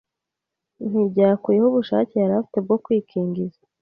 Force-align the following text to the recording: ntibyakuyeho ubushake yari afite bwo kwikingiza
ntibyakuyeho 0.87 1.65
ubushake 1.69 2.13
yari 2.17 2.33
afite 2.39 2.57
bwo 2.65 2.77
kwikingiza 2.83 3.59